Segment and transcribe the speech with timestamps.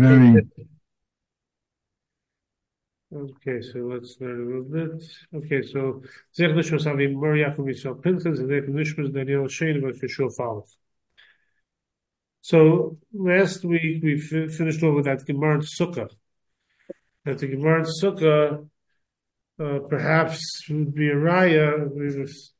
[0.00, 0.42] very.
[3.12, 5.04] Okay, so let's learn a little bit.
[5.34, 6.00] Okay, so
[6.32, 10.76] Zech Nishmas Avi Mor Yaakov Yisrael Pinchas and Zech Nishmas Daniel Shein but Yeshua follows.
[12.40, 16.08] So last week we fi- finished over that Gemara Sukkah.
[17.24, 18.68] That the Gemara Sukkah
[19.60, 20.40] uh, perhaps
[20.70, 21.90] would be a raya.
[21.90, 22.52] We was,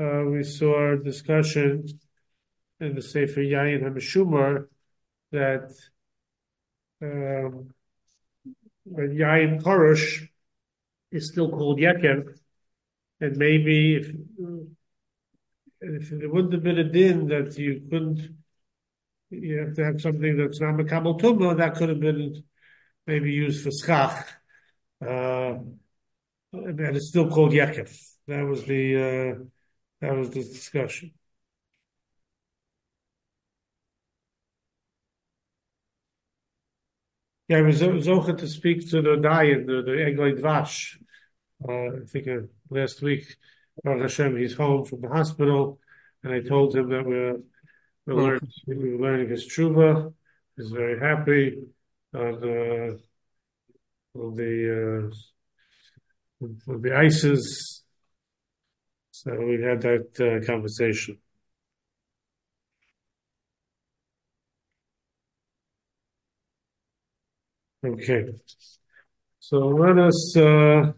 [0.00, 1.86] uh, we saw a discussion
[2.80, 4.66] in the Sefer Yayin HaMeshumar
[5.30, 5.70] that
[8.88, 10.28] Yain Korush
[11.10, 12.38] is still called Yekev,
[13.20, 14.14] and maybe if
[15.80, 18.20] if it wouldn't have been a din that you couldn't,
[19.30, 22.42] you have to have something that's not Makabal Tumma, that could have been
[23.06, 24.26] maybe used for Schach.
[25.04, 25.58] Uh,
[26.52, 27.94] and it's still called Yekev.
[28.26, 29.44] That was the uh,
[30.00, 31.12] that was the discussion.
[37.54, 40.96] Yeah, I was zocher to speak to the Dayan, the, the Eglay Dvash.
[41.62, 43.36] Uh, I think uh, last week,
[43.84, 45.78] Baruch Hashem, he's home from the hospital,
[46.24, 47.38] and I told him that we're,
[48.06, 50.12] we're, learning, we're learning his tshuva.
[50.56, 51.62] He's very happy
[52.12, 52.98] uh,
[54.18, 55.12] on the
[56.40, 57.84] uh, the ISIS.
[59.12, 61.18] So we had that uh, conversation.
[67.84, 68.24] Okay.
[69.40, 70.92] So let us uh,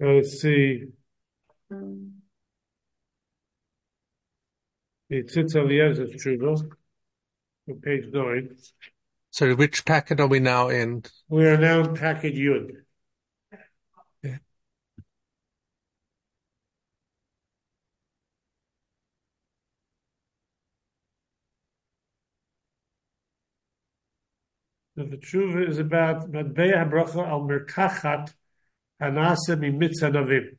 [0.00, 0.84] let's see.
[1.68, 2.06] The
[5.12, 6.70] Tzitz Eliezer Tshuva,
[7.82, 8.56] page nine.
[9.30, 11.02] Sorry, which packet are we now in?
[11.28, 12.85] We are now in packet Yud.
[24.96, 28.32] So the tshuva is about Madbei HaBracha al Merkachat
[29.00, 30.56] Hanasa Mimitza Navim.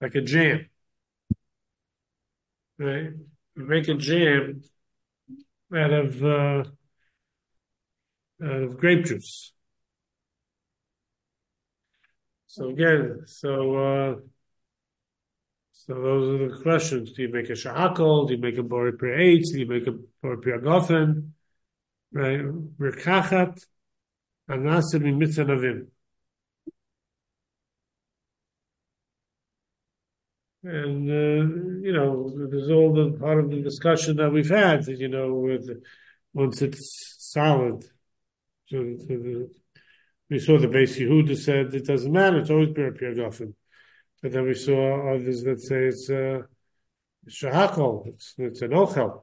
[0.00, 0.70] Like a jam.
[2.78, 3.10] Right?
[3.56, 4.62] You make a jam
[5.76, 6.64] out of, uh,
[8.42, 9.52] out of grape juice.
[12.46, 14.14] So again, so, uh,
[15.72, 17.12] so those are the questions.
[17.12, 18.28] Do you make a shahakol?
[18.28, 19.14] Do you make a bori per?
[19.14, 19.92] Do you make a
[20.22, 21.22] bori per?
[22.12, 22.40] Right?
[22.78, 23.64] Merkachat
[24.48, 25.86] Hanasa Mimitza Navim.
[30.62, 35.08] And, uh, you know, there's all the part of the discussion that we've had, you
[35.08, 35.70] know, with
[36.34, 37.82] once it's solid.
[38.66, 39.48] So, so
[40.28, 43.54] we saw the Beis Yehuda said it doesn't matter, it's always Pir Gofen.
[44.22, 46.42] But then we saw others that say it's uh,
[47.28, 49.22] Shahakol, it's, it's an Ochel.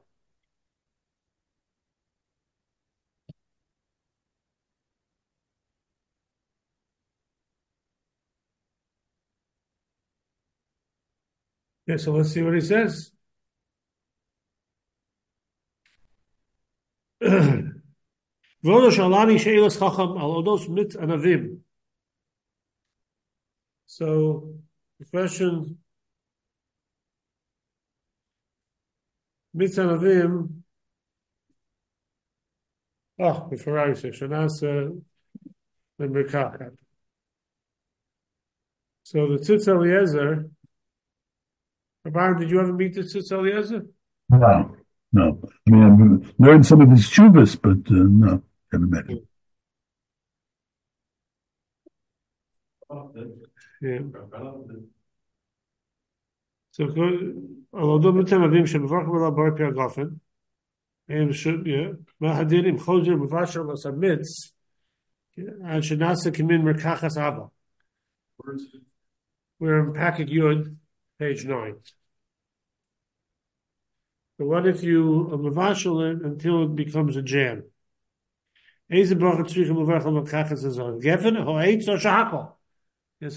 [11.88, 13.12] Yeah, so let's see what he says.
[23.86, 24.54] So
[24.98, 25.78] the question
[29.54, 30.62] mit anavim.
[33.18, 33.94] Oh, the Ferrari.
[33.94, 35.02] Shanasa
[35.98, 36.76] Merkachat.
[39.04, 40.50] So the Tzitz Eliezer.
[42.12, 43.86] Baron, did you ever meet the Tzitz Eliezer?
[44.30, 44.76] No,
[45.12, 45.40] no.
[45.66, 48.42] I mean, I've learned some of his chuvas, but uh, no,
[48.72, 49.20] never met him.
[53.80, 54.00] Yeah.
[56.70, 56.84] So,
[57.72, 60.20] although mitem avim shemvarch v'la bar pi agafen,
[61.08, 64.52] and should yeah, ma hadirim chozer muvashar lo submits,
[65.36, 67.50] and shenasa kimin merkachas ava.
[69.58, 70.76] We're in packet yud,
[71.18, 71.76] page nine.
[74.38, 77.64] So what if you mavashal it until it becomes a jam?
[78.90, 79.10] There's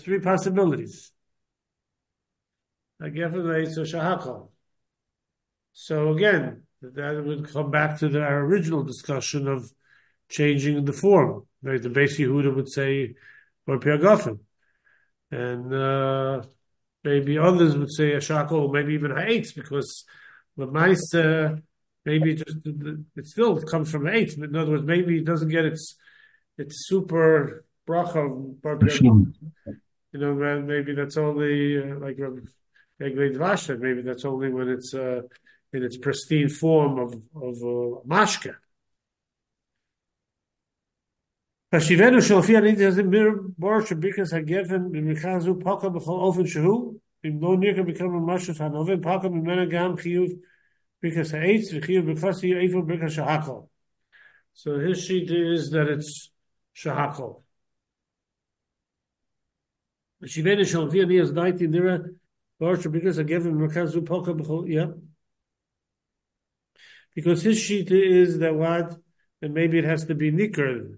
[0.02, 1.12] three possibilities.
[5.74, 9.72] So again, that would come back to the, our original discussion of
[10.30, 11.48] changing the form.
[11.64, 11.82] Right?
[11.82, 13.16] The Beis Yehuda would say
[13.68, 14.40] or Piagofen.
[15.32, 16.44] And uh,
[17.04, 20.06] maybe others would say a shakol, maybe even ha'etz, because
[20.58, 21.56] the mice, uh,
[22.06, 22.58] maybe just
[23.16, 24.34] it still comes from eight.
[24.38, 25.96] In other words, maybe it doesn't get its
[26.58, 28.82] its super bracha, but
[30.14, 32.18] you know, maybe that's only uh, like
[33.00, 35.22] Dvash, maybe that's only when it's uh,
[35.74, 38.56] in its pristine form of of uh, mashka.
[41.72, 47.86] Hashivenu shelafia nidin hazim mir bor shebrikas hageven b'mikazu paka b'chol ofen shehu b'mlo nirka
[47.88, 50.34] b'kam b'mashus hanoven paka b'mena gam chiyuv
[51.02, 53.70] brikas ha'etz v'chiyuv b'klas hiyu brikas shahakol.
[54.54, 56.30] So his sheet is that it's
[56.76, 57.44] shahakol.
[60.22, 62.06] Hashivenu shelafia nidin has 19 nira
[62.60, 64.88] bor shebrikas hageven b'mikazu paka b'chol, yeah.
[67.16, 68.98] Because his sheet is that what,
[69.42, 70.98] and maybe it has to be nikr,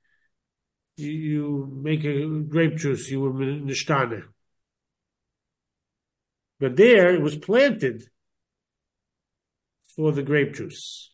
[1.01, 4.23] you, you make a grape juice, you were nishtana.
[6.59, 8.03] But there it was planted
[9.95, 11.11] for the grape juice.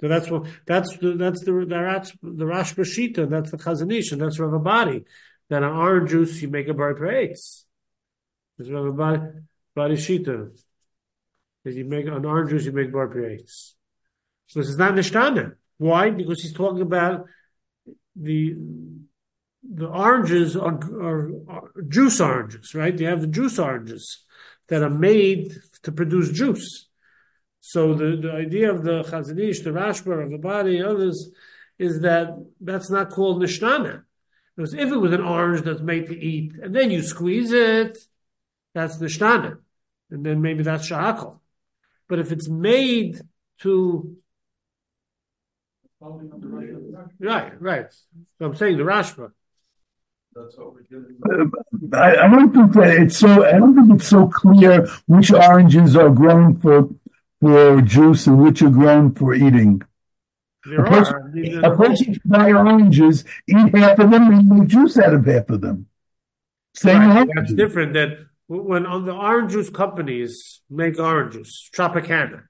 [0.00, 4.20] So that's what that's the that's the that's the Rashba shita, that's the Chazanish, and
[4.20, 5.04] that's Rav Body.
[5.48, 7.64] That an orange juice you make a bar prates.
[8.56, 9.22] That's Rav Body
[9.74, 10.50] Body Shita.
[11.64, 13.74] That you make an orange juice, you make bar prates.
[14.46, 15.54] So this is not nishtana.
[15.78, 16.10] Why?
[16.10, 17.26] Because he's talking about
[18.16, 18.56] the
[19.70, 22.98] the oranges are, are, are, juice oranges, right?
[22.98, 24.24] You have the juice oranges
[24.68, 25.52] that are made
[25.82, 26.88] to produce juice.
[27.60, 31.30] So the, the idea of the Chazanish, the Rashba, of the body, others,
[31.78, 32.28] is that
[32.60, 34.04] that's not called Nishnana.
[34.56, 37.98] Because if it was an orange that's made to eat, and then you squeeze it,
[38.74, 39.58] that's Nishnana.
[40.10, 41.40] And then maybe that's shahakal.
[42.08, 43.20] But if it's made
[43.60, 44.16] to
[46.00, 47.86] Right, right.
[48.38, 49.32] So I'm saying the Rashba.
[50.36, 51.46] Uh,
[51.94, 53.44] I, I don't think that it's so.
[53.44, 56.88] I don't think it's so clear which oranges are grown for
[57.40, 59.82] for juice and which are grown for eating.
[60.64, 61.14] There a person,
[61.64, 61.72] are.
[61.72, 65.48] a person can buy oranges, eat half of them, and make juice out of half
[65.50, 65.86] of them.
[66.74, 67.28] Same Right.
[67.34, 72.47] That's different than when on the orange juice companies make orange juice, Tropicana.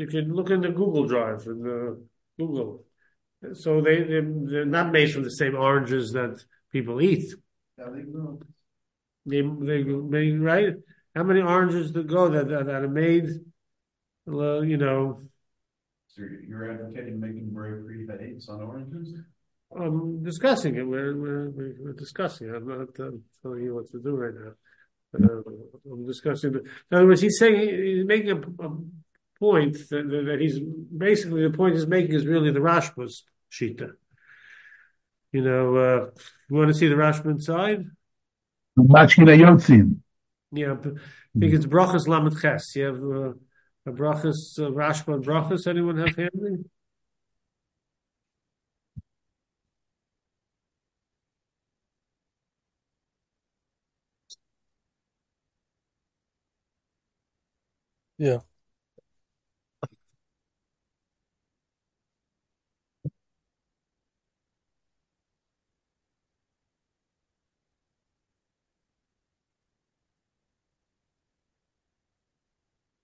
[0.00, 2.02] You can look in the Google Drive in the
[2.38, 2.84] Google.
[3.52, 6.42] So they they're, they're not made from the same oranges that
[6.72, 7.34] people eat.
[7.76, 10.74] They they they right?
[11.14, 13.26] How many oranges to go that that, that are made?
[14.24, 15.20] Well, you know,
[16.08, 19.14] So you're advocating making very free headaches on oranges?
[19.78, 20.82] I'm discussing it.
[20.82, 22.48] We're we're, we're discussing.
[22.48, 22.54] it.
[22.54, 24.52] I'm not telling you what to do right now.
[25.12, 25.42] Uh,
[25.92, 26.52] I'm discussing.
[26.52, 28.70] The, in other words, he's saying he's making a, a
[29.40, 33.92] point that, that, that he's basically the point he's making is really the Rashba's shita.
[35.32, 36.10] You know, uh,
[36.48, 37.86] you want to see the Rashba inside?
[38.78, 39.96] Machkina Yotzin.
[40.52, 42.74] Yeah, but I think it's Brachas Lamed Ches.
[42.76, 43.32] You have uh,
[43.86, 45.66] a Brachas uh, Rashba and Brachas.
[45.66, 46.64] Anyone have handy?
[58.18, 58.40] Yeah.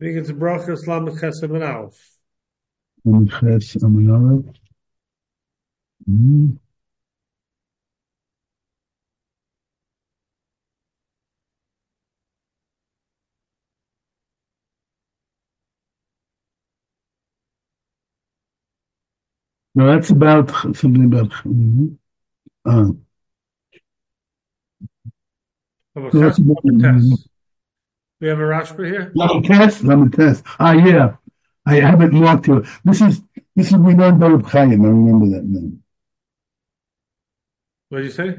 [0.01, 2.19] I think it's Brachas Lamed Ches and Alf.
[3.05, 4.55] Ches Amayarav.
[6.09, 6.59] Mm.
[19.75, 21.31] No, that's about something about.
[21.45, 21.97] mhm.
[22.65, 22.93] Uh,
[25.95, 27.29] so that's Ches, about, Lamed Tes.
[28.21, 29.13] We have a Rashba here.
[29.15, 30.43] Lemon test, lemon test.
[30.59, 31.17] Ah, yeah,
[31.67, 32.63] I haven't marked here.
[32.85, 33.21] This is
[33.55, 34.85] this is we learned by Reb Chaim.
[34.85, 35.83] I remember that name.
[37.89, 38.39] What did you say?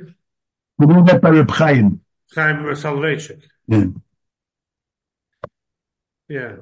[0.79, 2.01] We learned that by Reb Chaim.
[2.34, 3.43] Chaim Soloveitchik.
[3.67, 3.86] Yeah.
[6.27, 6.55] Yeah.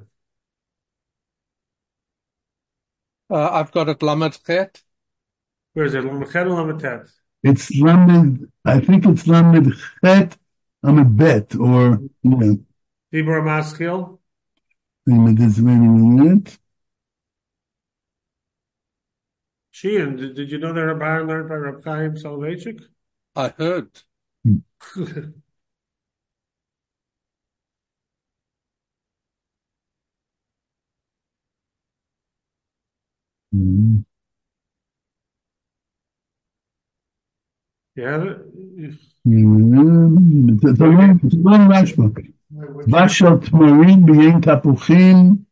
[3.30, 4.84] Uh, I've got it Lamed Chet.
[5.74, 6.04] Where is it?
[6.04, 7.12] Lamed Ches or Lamed Tes?
[7.44, 8.52] It's Lamed.
[8.66, 10.38] I think it's Lamed Chet.
[10.84, 12.54] I'm a bet or yeah.
[13.16, 14.20] Dibor Maskil.
[15.08, 16.60] Lamed is wait a minute.
[19.72, 22.82] Sheehan, did, did you know that Rabbi learned by Reb Chaim Soloveitchik?
[23.38, 23.90] I heard.
[33.54, 34.04] Mhm.
[37.96, 38.36] yeah.
[39.26, 40.56] Mhm.
[40.56, 42.35] It's a it's a long it's a long Rashba.
[42.95, 45.45] Vashal tmarim b'yein tapuchim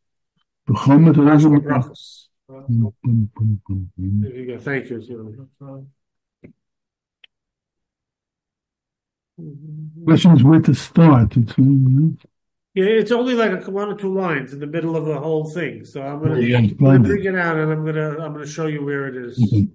[0.69, 1.61] b'chomet Rashba rashba.
[1.67, 2.03] brachos.
[2.49, 4.21] Bum, bum, bum, bum, bum.
[4.23, 4.59] There you go.
[4.59, 5.01] Thank you.
[5.03, 5.35] Zero.
[10.05, 11.37] Questions where to start.
[11.37, 12.19] It's, mhm.
[12.75, 15.45] Yeah, it's only like a, one or two lines in the middle of the whole
[15.51, 15.85] thing.
[15.85, 17.35] So I'm gonna, Yeah, I'm gonna find bring it.
[17.35, 19.35] it out and I'm gonna I'm gonna show you where it is.
[19.43, 19.69] Okay.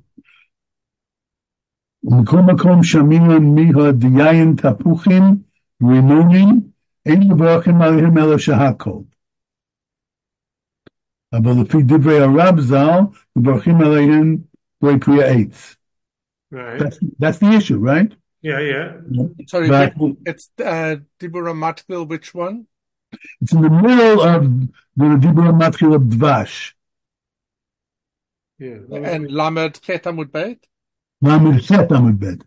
[2.04, 5.24] ומכל מקום שמינו מיהו דיין תפוחים
[5.84, 6.62] רימונים,
[7.08, 9.00] אין מברכים עליהם אלא שהכל.
[11.34, 13.00] אבל לפי דברי הרב ז"ל,
[13.36, 14.38] מברכים עליהם
[14.84, 15.76] בלי פרי העץ.
[16.54, 16.80] Right.
[16.80, 18.12] That's, that's the issue, right?
[18.44, 18.88] Yeah, yeah.
[19.48, 22.68] Sorry, But which- it's uh, Dibura Matkil, which one?
[23.42, 24.42] it's in the middle of
[25.00, 26.74] the Dibur Matchil of Dvash.
[28.60, 28.80] Yeah.
[29.12, 30.60] And Lamed Chet Amud Beit?
[31.22, 32.40] Lamed Chet Amud Bet.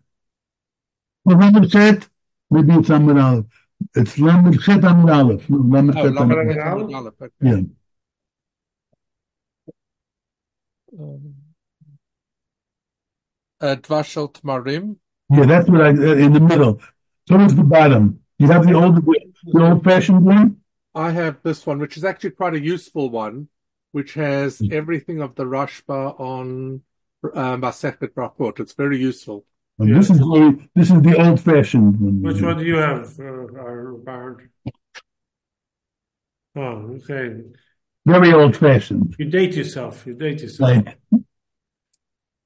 [1.25, 2.07] Well, Lamed Chet,
[2.51, 3.45] maybe it's Amud Aleph.
[3.94, 5.48] It's Lamed Chet Amud Aleph.
[5.50, 6.86] No, Lamed Oh, Chet Lamed Amud Amud Chet Aleph?
[6.86, 7.14] Amud Aleph.
[7.22, 7.32] Okay.
[7.40, 7.60] Yeah.
[10.98, 11.34] Um,
[13.60, 14.96] uh, Dvashel Tmarim.
[15.30, 16.80] Yeah, that's what I, uh, in the middle.
[17.26, 18.20] Towards the bottom.
[18.38, 18.96] You have the old,
[19.44, 20.56] the old fashioned one?
[20.94, 23.48] I have this one, which is actually quite a useful one,
[23.92, 26.82] which has everything of the Rashba on
[27.24, 28.60] uh, Masechet Brachot.
[28.60, 29.46] It's very useful.
[29.82, 29.96] And Yeah.
[29.96, 32.22] This is the, this is the old fashioned one.
[32.22, 34.48] Which one do you have, uh, our Barn?
[36.54, 37.40] Oh, okay.
[38.06, 39.14] Very old fashioned.
[39.18, 40.06] You date yourself.
[40.06, 40.70] You date yourself.
[40.70, 40.98] Like,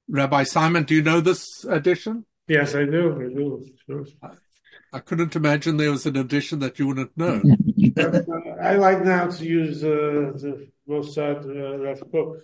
[0.09, 2.25] Rabbi Simon, do you know this edition?
[2.47, 3.13] Yes, I do.
[3.15, 3.65] I do.
[3.85, 4.05] Sure.
[4.93, 7.41] I couldn't imagine there was an edition that you wouldn't know.
[7.97, 8.21] Uh,
[8.61, 12.37] I like now to use uh, the Mossad uh, Rav Kook.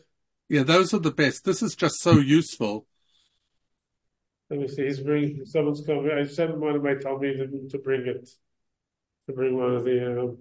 [0.49, 1.45] yeah, those are the best.
[1.45, 2.85] This is just so useful.
[4.53, 4.83] Let me see.
[4.85, 6.11] He's bringing someone's coming.
[6.11, 8.29] I sent one of my Talmudim to to bring it,
[9.25, 10.21] to bring one of the.
[10.21, 10.37] Um,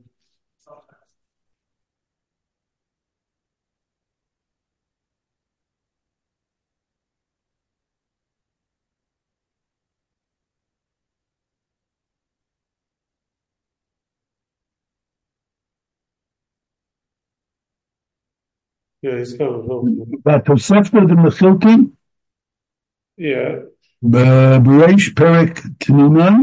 [19.01, 19.67] Yeah, he's coming.
[19.67, 20.23] home.
[20.27, 21.91] That Tosefta the Mechilti?
[23.17, 23.72] Yeah.
[24.64, 26.42] בריש פרק תנינן,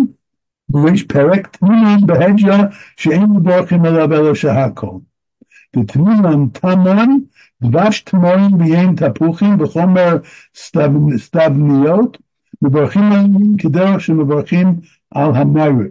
[0.69, 2.59] בריש פרק תנינן בהג'ה
[2.97, 4.97] שאין מברכים עליו אלא שהכל.
[5.77, 7.09] דתנינן תמן,
[7.63, 10.17] דבש תמרים ביין תפוחים בחומר
[10.57, 12.19] סתב- סתבניות,
[12.63, 14.81] מברכים עליהם כדרך שמברכים
[15.15, 15.31] על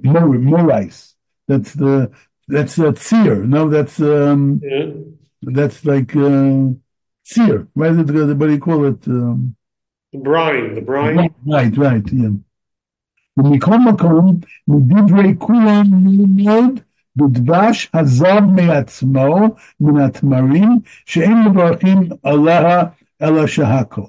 [0.06, 1.16] המורייס.
[1.52, 2.08] That's the,
[2.52, 3.46] that's a tzir.
[3.54, 4.92] No, that's, um, Yeah.
[5.58, 6.74] that's like, uh,
[7.30, 7.96] tzir, right?
[8.40, 9.08] What do you call it?
[9.08, 9.38] Um,
[10.14, 10.76] The brine.
[10.76, 11.34] The brine.
[11.46, 12.30] Right, right, yeah.
[13.38, 16.80] ומכל מקום, מדברי כולם ללמוד
[17.16, 19.38] בדבש הזב מעצמו,
[19.80, 20.70] מן התמרים,
[21.06, 22.84] שאין מברכים עליה
[23.22, 24.02] אלא שהכל.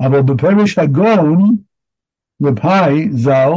[0.00, 1.56] אבל בפרש הגאון,
[2.42, 3.52] רב היי ז"ל,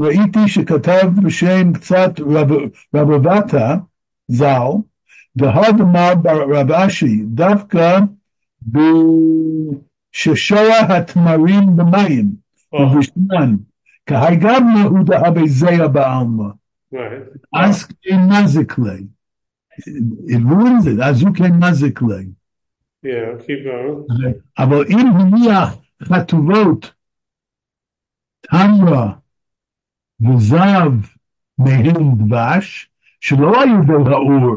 [0.00, 2.50] ראיתי שכתב בשם קצת רב,
[2.94, 3.74] רבבתא
[4.28, 4.70] ז"ל,
[5.36, 7.98] דהד אמר רב אשי, דווקא
[10.12, 12.42] בששוע התמרים במים,
[12.74, 13.56] Oh, ובשמן,
[14.06, 16.44] כהגבנה הוא דהבי זיה בעלמא.
[16.94, 17.38] right.
[17.54, 19.06] אז כן מזיק לי.
[20.28, 22.26] It ruins it, אז הוא כן מזיק לי.
[23.06, 23.42] Yeah.
[23.42, 24.32] Keep going.
[24.58, 26.92] אבל אם הניח חטובות,
[28.40, 29.12] תמרה
[30.20, 30.92] וזב
[31.58, 34.56] מהם דבש, שלא היו ברעור,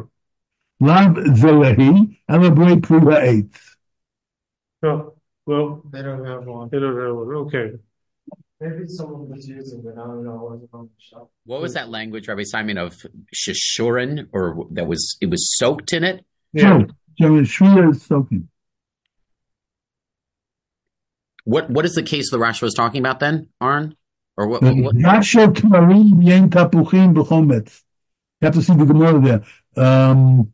[0.82, 1.92] לאו זרעי,
[2.30, 3.76] אלא ברי פרי העץ.
[4.86, 4.88] Oh,
[5.51, 6.69] well, They don't have one.
[6.71, 7.35] they don't have one.
[7.47, 7.73] Okay.
[8.61, 9.95] Maybe someone was using it.
[9.99, 10.39] I don't know.
[10.39, 11.31] I wasn't on the shop.
[11.45, 12.95] What was that language, Rabbi Simon, of
[13.35, 16.25] Shishurin, or that was it was soaked in it?
[16.53, 16.83] Yeah.
[17.19, 18.49] So, Shria is soaking.
[21.45, 23.97] What what is the case the Rashi was talking about then, Aaron?
[24.37, 24.63] Or what?
[24.63, 24.95] what, what?
[24.95, 27.83] Rasha Tmarim Yen Tapuchim B'chometz.
[28.41, 29.43] You have to see the Gemara there.
[29.85, 30.53] Um,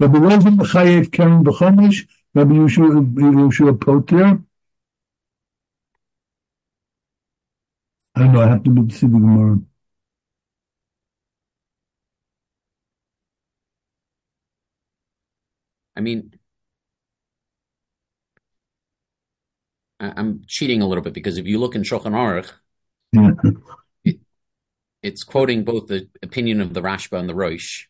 [0.00, 4.42] Rabbi Rosen Chayev Karen B'chomish, Rabbi Yeshua Yeshua Potir.
[8.16, 9.58] I don't know, I have to see the Gemara.
[15.96, 16.32] I mean,
[20.00, 22.50] I'm cheating a little bit because if you look in Shulchan Aruch,
[23.12, 24.12] Yeah.
[25.02, 27.84] it's quoting both the opinion of the Rashba and the Roish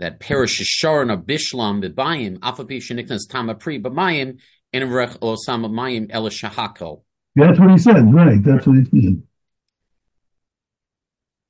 [0.00, 4.40] that perish Sharon of Bishlam b'bayim afapi sheniknas tama pri b'mayim
[4.72, 7.02] in rech osam mayim el shahakol.
[7.36, 8.42] That's what he said, right?
[8.42, 9.22] That's what he said.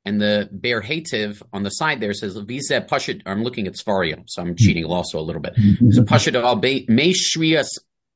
[0.05, 3.23] And the Ba'er Heitev on the side there says Visa Pashit.
[3.27, 5.55] I'm looking at Sefaria, so I'm cheating also a little bit.
[5.57, 5.91] Mm-hmm.
[5.91, 7.69] So Pashit al May Shrias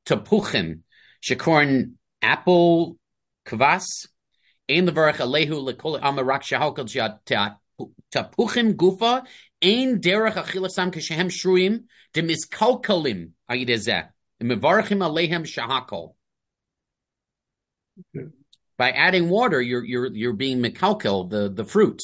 [0.05, 0.79] Tapuchim
[1.23, 2.97] Shakorn Apple
[3.45, 4.07] Kvas
[4.69, 7.55] Ein Levarach Alehu Lekol Amarak Shahalkal
[8.13, 9.25] Tapuchim Gufa
[9.63, 14.07] Ein Derech Achilasam Shruim Demiskalkalim Ayidezeh
[14.41, 16.13] Alehem Shahakol.
[18.77, 22.01] By adding water, you're you're you're being mekalkel the the fruit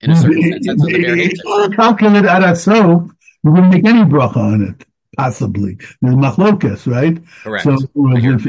[0.00, 0.66] in a certain sense.
[0.66, 3.10] That's what the Bear you calculate at a soap,
[3.42, 5.76] you wouldn't make any bracha on it, possibly.
[6.00, 7.22] There's machlokas, right?
[7.42, 7.64] Correct.
[7.64, 8.46] So if,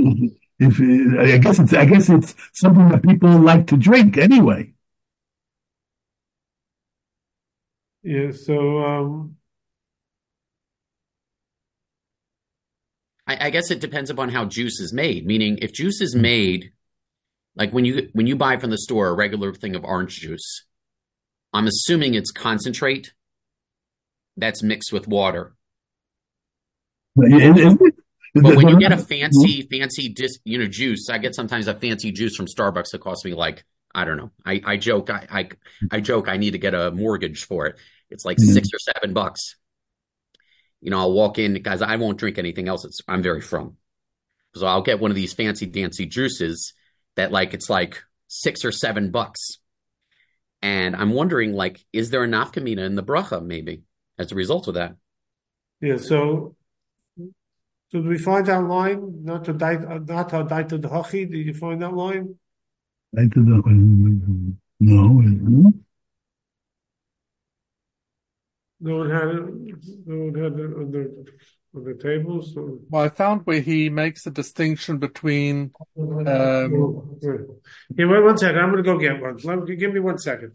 [0.60, 4.72] if, if I guess it's I guess it's something that people like to drink anyway.
[8.06, 9.38] Yeah, so um,
[13.28, 15.26] I, I guess it depends upon how juice is made.
[15.26, 16.72] Meaning, if juice is made,
[17.56, 20.66] like when you when you buy from the store a regular thing of orange juice,
[21.54, 23.14] I'm assuming it's concentrate
[24.38, 25.56] that's mixed with water.
[27.16, 27.94] But it- it-
[28.36, 31.74] But when you get a fancy, fancy dis, you know, juice, I get sometimes a
[31.74, 33.64] fancy juice from Starbucks that costs me like
[33.98, 34.32] I don't know.
[34.46, 35.50] I, I joke, I, I
[35.90, 37.78] I joke, I need to get a mortgage for it.
[38.15, 38.53] It's like Mhm.
[38.53, 39.57] six or seven bucks.
[40.79, 41.81] You know, I'll walk in, guys.
[41.81, 42.86] I won't drink anything else.
[42.86, 43.75] It's I'm very from,
[44.55, 46.74] so I'll get one of these fancy dancy juices
[47.15, 49.60] that like it's like six or seven bucks.
[50.62, 53.84] And I'm wondering, like, is there a nafkamina in the bracha maybe
[54.17, 54.95] as a result of that?
[55.81, 56.55] yeah, so
[57.89, 59.24] so do we find that line?
[59.25, 61.29] Not to die, not to die to the hachi.
[61.29, 62.39] Did you find that line?
[63.17, 63.65] I did not-
[64.79, 65.74] No, it-
[68.86, 70.06] No one had it.
[70.06, 71.26] No one had it on the
[71.76, 72.39] on the table.
[72.43, 78.60] So Well, I found where he makes a distinction between um, yeah, wait one second.
[78.60, 79.38] I'm going to go get one.
[79.43, 80.52] Let me, give me one second.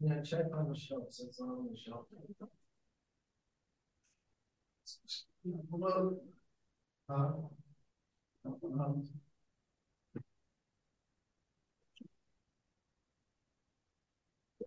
[0.00, 2.06] Yeah, check on the shelves, it's not on the shelf.
[5.70, 6.18] Hello?
[7.08, 7.32] Uh,
[8.46, 9.04] um,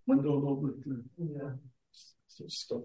[0.06, 0.74] Window over
[1.18, 1.50] Yeah.
[2.48, 2.82] Stuff.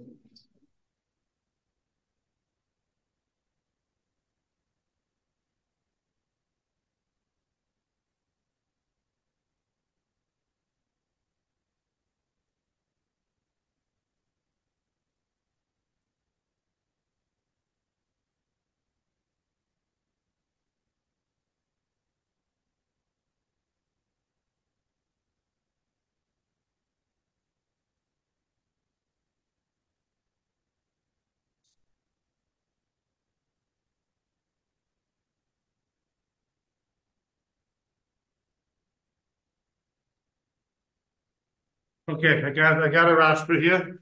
[42.09, 43.99] Okay, I got I got a Rashba here.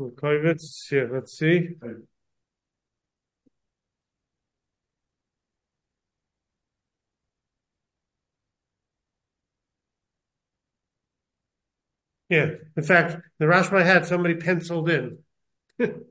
[0.00, 1.76] Koivitz, yeah, let's see.
[12.28, 15.18] Yeah, in fact, the Rashba had somebody penciled in.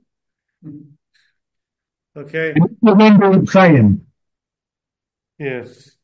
[2.16, 4.08] Okay, Remember with Chaim.
[5.38, 5.97] yes.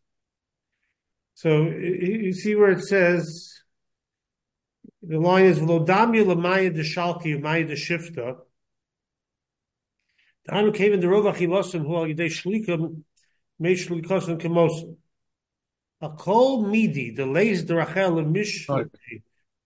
[1.43, 3.59] So you see where it says
[5.01, 8.37] the line is Vlodami Lamaya de Shalki Maya de Shifta.
[10.45, 13.01] The Anu came in the Rovachi Losim who al Yidei Shlikim
[13.59, 14.95] made Shlikosim
[15.99, 19.23] A kol midi the lays the Rachel Mishmati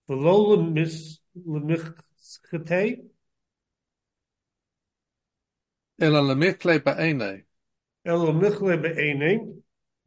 [0.08, 3.04] below Lemis Lemichkete.
[6.00, 7.44] Ela Lemichle Be'enei.
[8.04, 8.32] Ela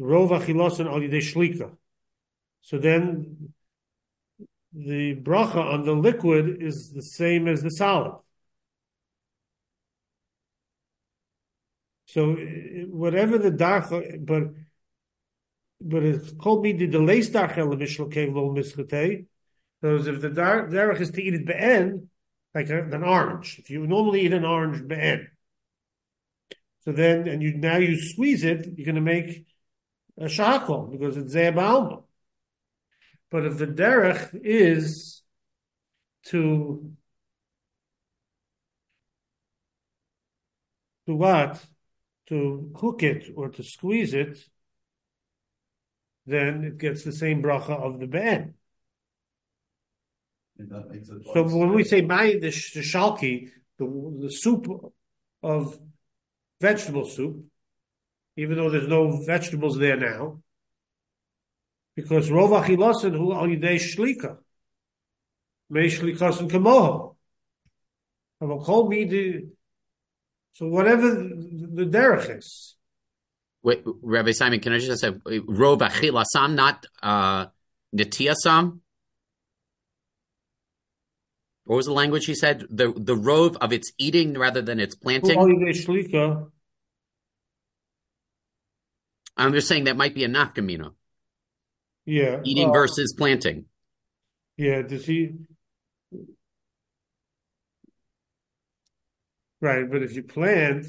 [0.00, 1.76] Rov achilosan al yidei shlika.
[2.62, 3.52] So then,
[4.72, 8.18] the bracha on the liquid is the same as the solid.
[12.06, 12.34] So
[12.88, 14.44] whatever the darcha, but
[15.80, 19.26] but it's called me the delay darcha lemishlo kevlo mischatei.
[19.80, 22.08] Because if the derech is to eat it be'en,
[22.54, 25.28] like an orange, if you normally eat an orange be'en,
[26.84, 29.46] so then and you now you squeeze it, you're going to make
[30.20, 32.02] a shakol because it's ze'balma.
[33.30, 35.22] But if the derech is
[36.26, 36.92] to
[41.06, 41.64] to what?
[42.28, 44.38] To cook it or to squeeze it,
[46.26, 48.54] then it gets the same bracha of the ben.
[50.58, 51.22] And that makes it.
[51.32, 54.68] So when we say my the, the shalki, the, the soup
[55.42, 55.78] of
[56.60, 57.44] vegetable soup,
[58.40, 60.40] even though there's no vegetables there now,
[61.94, 64.38] because rov achilasin hu al yidei shlika,
[65.68, 67.16] mei shlikasin kamoho.
[68.40, 69.46] And we'll call me the
[70.52, 72.76] so whatever the, the derech is.
[73.62, 77.46] Wait, Rabbi Simon, can I just say rov achilasam, not uh,
[77.94, 78.80] nitiyasam?
[81.64, 82.64] What was the language he said?
[82.70, 85.38] The the rove of its eating rather than its planting.
[89.40, 90.92] I'm just saying that might be a nafkamina.
[92.04, 92.40] Yeah.
[92.44, 93.66] Eating uh, versus planting.
[94.56, 95.32] Yeah, does he?
[99.60, 100.86] Right, but if you plant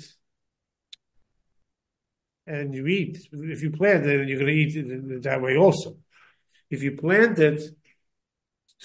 [2.48, 5.98] and you eat, if you plant it, you're going to eat it that way also.
[6.70, 7.62] If you plant it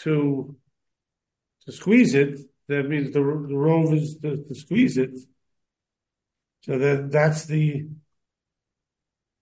[0.03, 0.57] to
[1.65, 5.19] to squeeze it, that means the, the rove is to, to squeeze it.
[6.63, 7.87] So then that's the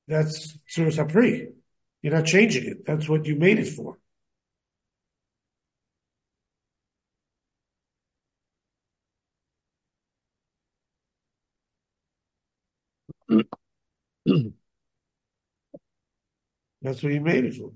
[0.06, 1.48] that's Surah Sapri.
[2.02, 2.86] You're not changing it.
[2.86, 3.98] That's what you made it for.
[16.82, 17.72] That's what you made it for.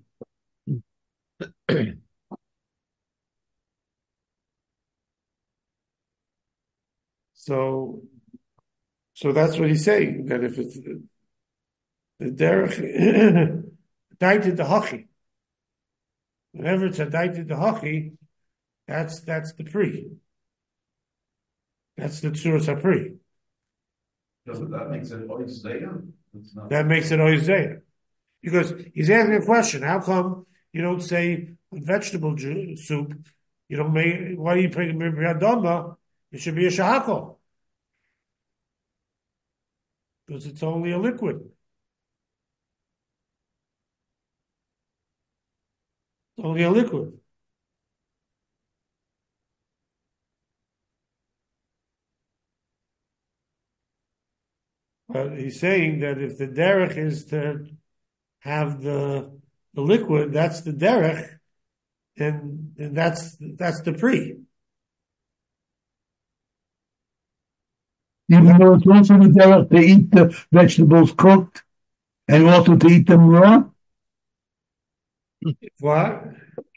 [7.35, 8.03] so,
[9.15, 10.27] so that's what he's saying.
[10.27, 10.79] That if it's
[12.19, 13.65] the derech
[14.19, 15.09] daited the hockey,
[16.53, 18.13] whenever it's a daited the hockey,
[18.87, 20.11] that's that's the pre.
[21.97, 23.17] That's the tzura sapri.
[24.47, 25.99] Doesn't that makes it Isaiah?
[26.55, 26.71] Not.
[26.71, 27.79] That makes it Isaiah.
[28.41, 29.83] Because he's asking a question.
[29.83, 33.15] How come you don't say vegetable ju- soup?
[33.69, 35.97] You don't make, why do you put Adama?
[36.33, 37.37] It should be a shahako.
[40.27, 41.51] Because it's only a liquid.
[46.43, 47.19] Only a liquid.
[55.09, 57.67] But he's saying that if the derech is to
[58.41, 59.39] have the
[59.75, 61.39] the liquid, that's the derech,
[62.17, 64.37] and, and that's that's the pre.
[68.31, 71.65] Even though it's also the derech to eat the vegetables cooked
[72.29, 73.65] and also to eat them raw.
[75.81, 76.25] What?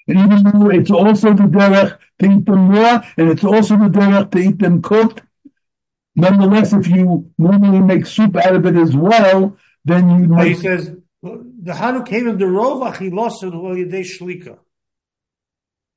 [0.08, 4.32] Even though it's also the derech to eat them raw and it's also the derech
[4.32, 5.22] to eat them cooked,
[6.16, 10.56] nonetheless, if you normally make soup out of it as well, then you But he
[10.56, 10.92] says
[11.24, 14.58] the Hanu came in the rova he lost it while they shlika.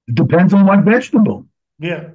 [0.07, 1.47] it depends on what vegetable.
[1.79, 2.11] Yeah,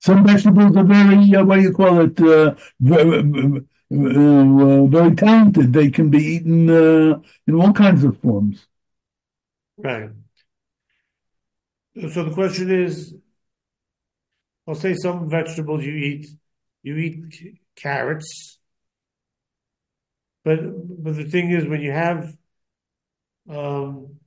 [0.00, 5.72] Some vegetables are very, uh, what do you call it, uh, very, uh, very talented.
[5.72, 8.66] They can be eaten uh, in all kinds of forms.
[9.78, 10.10] Right.
[12.12, 13.14] So the question is,
[14.66, 16.26] I'll say some vegetables you eat,
[16.82, 18.58] you eat carrots,
[20.44, 20.58] but
[21.02, 22.36] but the thing is when you have
[23.48, 24.18] um,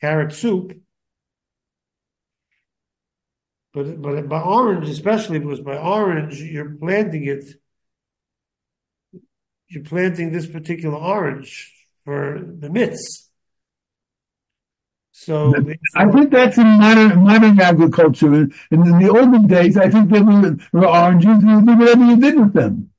[0.00, 0.72] carrot soup,
[3.72, 7.44] but but by orange especially because by orange you're planting it,
[9.68, 11.71] you're planting this particular orange
[12.04, 13.28] for the mitts.
[15.12, 15.54] So
[15.94, 18.34] I think that's in modern modern agriculture.
[18.34, 21.42] In, in the olden days, I think there were, were oranges.
[21.44, 22.90] You do whatever you did with them.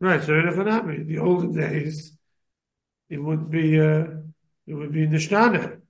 [0.00, 2.12] Right, so in in the olden days,
[3.10, 4.06] it would be uh,
[4.66, 5.80] it would be nishtana.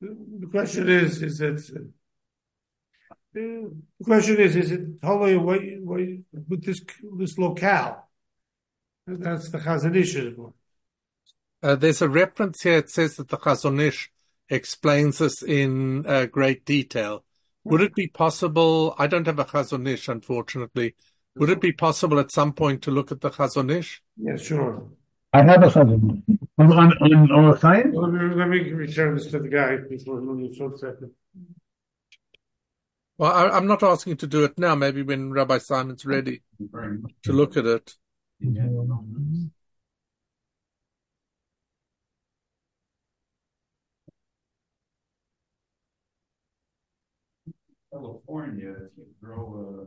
[0.00, 1.80] The question is, is it uh,
[3.34, 3.72] the
[4.04, 6.00] question is, is it totally what, what
[6.48, 6.80] with this
[7.18, 8.08] this locale?
[9.06, 10.16] That's the Chazon Ish.
[11.62, 12.78] Uh, there's a reference here.
[12.78, 14.08] It says that the Chazonish
[14.48, 17.24] explains this in uh, great detail.
[17.64, 18.94] Would it be possible?
[18.98, 20.94] I don't have a Chazonish, unfortunately.
[21.36, 24.00] Would it be possible at some point to look at the Chazonish?
[24.16, 24.86] Yeah, sure.
[25.32, 26.22] I have a chazon.
[26.58, 27.92] On, on, on Or Chaim?
[27.92, 31.10] Let me, let me return this to the guy before we lose one second.
[33.16, 34.74] Well, I, I'm not asking to do it now.
[34.74, 36.42] Maybe when Rabbi Simon's ready
[37.22, 37.94] to look at it.
[47.92, 49.86] California, if you grow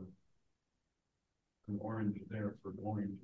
[1.70, 3.18] an orange there for oranges.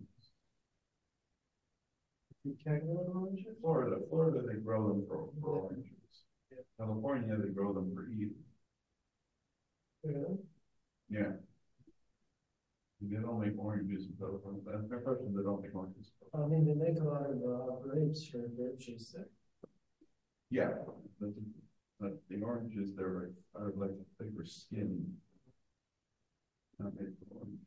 [3.60, 5.90] Florida, Florida, they grow them for, for oranges.
[6.78, 8.34] California, they grow them for eating.
[10.04, 11.32] Yeah.
[13.00, 16.12] They don't make oranges in California, that's my question, they don't make oranges.
[16.34, 19.28] I mean, they make a lot of uh, grapes for grape juice there.
[20.50, 20.70] Yeah,
[21.20, 21.30] but,
[22.00, 25.14] but the oranges, they're like, are like a thicker skin.
[26.78, 27.60] Not made for orange.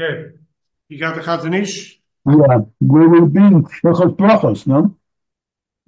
[0.00, 0.36] Okay.
[0.88, 1.98] You got the Chazanish?
[2.26, 4.96] Yeah, we will be in Shlochos Brachos, no?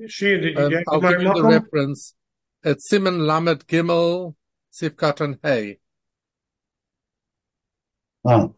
[0.07, 2.15] She, did you Um, get I'll give you the reference.
[2.63, 4.35] It's Simon Lamed Gimel
[4.73, 5.79] Sivkat and Hay.
[8.25, 8.49] Ah.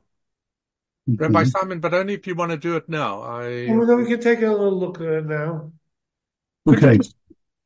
[1.07, 3.23] Rabbi Simon, but only if you want to do it now.
[3.23, 3.67] I.
[3.69, 5.73] Well, then we can take a little look at it now.
[6.67, 6.99] Okay.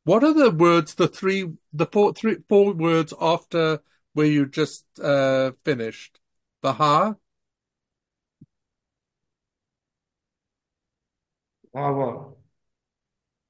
[0.05, 0.95] What are the words?
[0.95, 3.81] The three, the four, three, four words after
[4.15, 6.19] where you just uh, finished.
[6.63, 7.17] The ha.
[11.77, 12.39] Oh, well.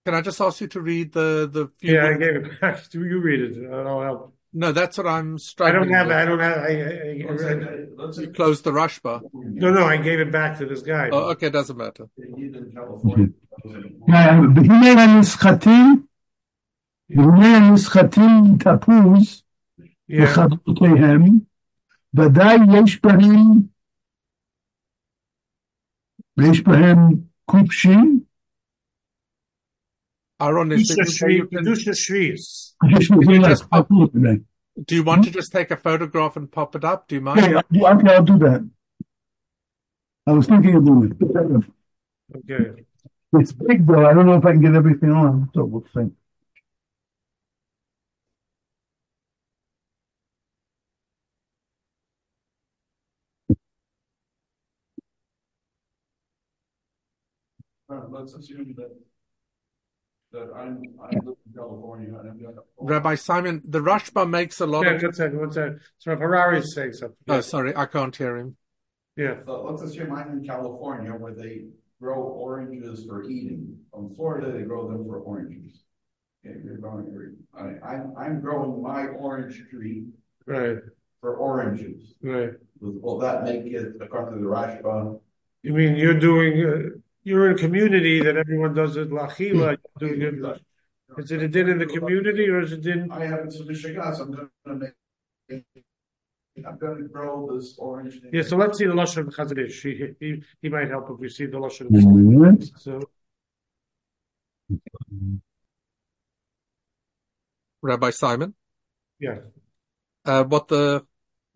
[0.05, 1.71] Can I just ask you to read the the?
[1.79, 2.09] Few yeah.
[2.09, 2.91] I gave it back.
[2.91, 3.71] Do you read it?
[3.73, 4.33] I'll help.
[4.53, 5.77] No, that's what I'm struggling.
[5.77, 6.07] I don't have.
[6.09, 6.17] With.
[6.17, 6.59] I don't have.
[6.59, 7.27] I, I, I,
[8.03, 9.21] I, I closed the Rashba.
[9.33, 11.11] No, no, I gave it back to this guy.
[11.13, 12.09] Oh, okay, doesn't matter.
[14.55, 16.07] בגלל הנסחטים,
[17.11, 19.43] בגלל הנסחטים תפוז
[20.09, 21.23] לחברותיהם,
[22.15, 23.63] ודאי יש בהם,
[26.51, 26.99] יש בהם
[27.49, 28.23] Kupshim.
[30.41, 32.75] Aaron, is Kedusha Shvius.
[33.73, 34.45] Absolutely.
[34.85, 35.31] Do you want hmm?
[35.31, 37.09] to just take a photograph and pop it up?
[37.09, 37.41] Do you mind?
[37.41, 37.95] Yeah, yeah.
[37.95, 38.69] okay, I'll do that.
[40.27, 42.51] I was thinking of doing it.
[42.51, 42.83] Okay.
[43.35, 44.07] It's big though.
[44.07, 46.11] I don't know if I can get everything on, so we'll see.
[57.89, 58.91] Uh, Let's assume that,
[60.33, 62.63] that I'm, I live in California and I've got.
[62.63, 65.03] a- Rabbi Simon, the Rashba makes a lot Yeah, of.
[65.03, 65.81] one second, one second.
[65.99, 67.17] So Harari is saying something.
[67.29, 68.57] Oh, sorry, I can't hear him.
[69.17, 69.37] Yeah.
[69.45, 71.67] So let's assume I'm in California where they
[72.01, 73.79] grow oranges for eating.
[73.97, 75.85] In Florida, they grow them for oranges.
[76.45, 80.07] Okay, you're growing, I, I'm, I'm growing my orange tree
[80.45, 80.79] Right,
[81.21, 82.15] for oranges.
[82.23, 82.51] right.
[82.81, 85.19] Will that make it, according to the Rashba,
[85.63, 90.17] You mean you're doing, uh, you're in a community that everyone does it lachila, you're
[90.17, 90.63] doing it.
[91.19, 93.11] Is it a din in the community or is it din?
[93.11, 94.93] I haven't to Michigan, I'm gonna
[95.49, 95.65] make.
[96.65, 98.21] I'm gonna grow this orange.
[98.33, 99.83] Yeah, so let's see the lashon of Chazanish.
[99.83, 101.91] He, he he might help if we see the lashon.
[101.91, 102.79] Mhm.
[102.79, 103.03] So
[107.83, 108.55] Rabbi Simon,
[109.19, 109.39] yeah,
[110.25, 111.05] uh, what the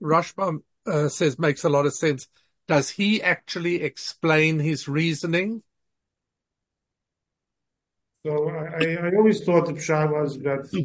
[0.03, 2.29] Rashba uh, says makes a lot of sense.
[2.71, 5.65] Does he actually explain his reasoning?
[8.25, 10.85] so I, I I always thought the pshat was that hmm.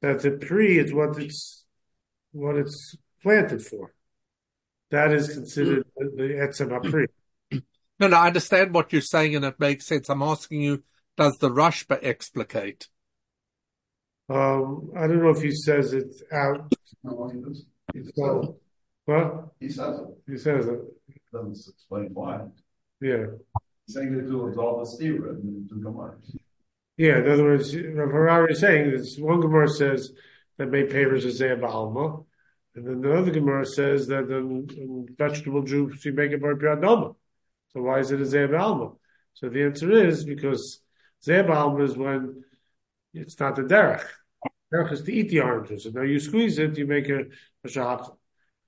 [0.00, 1.64] that the pre is what it's
[2.30, 3.92] what it's planted for.
[4.92, 6.16] That is considered hmm.
[6.16, 7.06] the, the etzem pre.
[7.50, 7.58] Hmm.
[7.98, 10.08] No, no, I understand what you're saying and it makes sense.
[10.08, 10.84] I'm asking you,
[11.16, 12.88] does the Rashba explicate?
[14.28, 16.72] Um, I don't know if he says it out.
[17.02, 17.64] No, he does.
[17.92, 18.54] He says it.
[19.04, 20.80] what He says it, he says it.
[21.34, 22.40] Doesn't explain why.
[23.00, 23.26] Yeah,
[23.86, 26.36] He's saying it to all the stira and to Gemara's.
[26.96, 27.18] yeah.
[27.18, 29.18] In other words, Rav Harari is saying this.
[29.18, 30.12] One Gemara says
[30.56, 32.24] that may pavers is zeh ba'alma,
[32.74, 37.14] and then the other Gemara says that in vegetable juice you make it bar piadama.
[37.72, 38.96] So why is it a zeh ba'alma?
[39.34, 40.80] So the answer is because
[41.26, 42.44] zeh ba'alma is when
[43.12, 44.06] it's not the derech.
[44.72, 47.20] Derech is to eat the oranges, and now you squeeze it, you make a,
[47.64, 48.16] a shahak.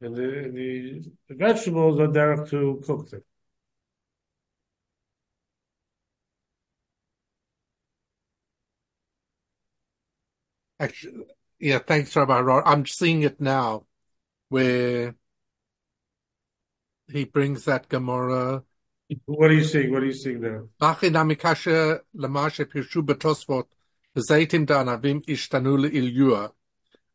[0.01, 3.23] And the, the, the vegetables are there to cook them.
[10.79, 11.25] Actually,
[11.59, 12.63] yeah, thanks, Rabbi Ror.
[12.67, 13.87] I'm seeing it now
[14.51, 15.15] where
[17.11, 18.63] he brings that Gemara.
[19.25, 19.91] What are you seeing?
[19.93, 20.67] What are you seeing there?
[22.15, 23.65] Lamashe Pishu Betosvot,
[24.19, 26.53] Zaitim Danavim Ishtanul Ilyua.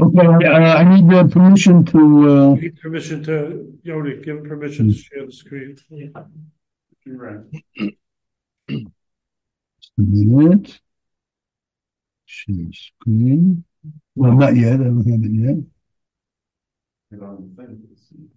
[0.00, 4.88] Okay, uh, I need uh, permission to, uh, You need permission to, Yoni, give permission
[4.88, 5.76] to share the screen.
[7.04, 7.40] You're right.
[9.80, 10.80] just a minute.
[12.26, 13.64] Share screen.
[14.14, 15.56] Well, not yet, I don't have it yet.
[17.10, 18.28] Get on the thing to see.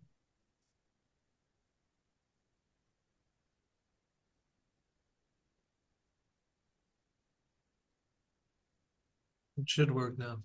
[9.57, 10.43] It should work now.